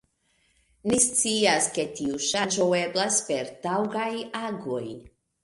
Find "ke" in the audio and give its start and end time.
1.75-1.85